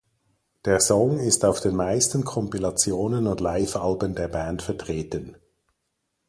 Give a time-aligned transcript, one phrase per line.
[0.65, 5.35] Der Song ist auf den meisten Kompilationen und Livealben der Band vertreten.